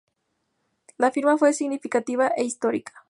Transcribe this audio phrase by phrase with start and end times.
[0.97, 2.91] La firma fue significativa e histórica.